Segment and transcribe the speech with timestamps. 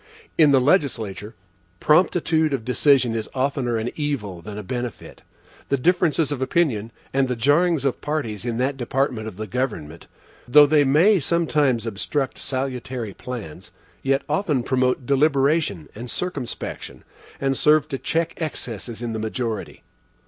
[0.35, 1.35] In the legislature,
[1.79, 5.21] promptitude of decision is oftener an evil than a benefit.
[5.69, 10.07] The differences of opinion, and the jarrings of parties in that department of the government,
[10.47, 13.69] though they may sometimes obstruct salutary plans,
[14.01, 17.03] yet often promote deliberation and circumspection,
[17.39, 19.83] and serve to check excesses in the majority.